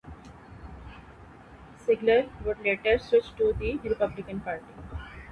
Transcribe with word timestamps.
Sigler 1.85 2.27
would 2.43 2.59
later 2.63 2.97
switch 2.97 3.35
to 3.37 3.53
the 3.59 3.77
Republican 3.87 4.39
Party. 4.39 4.65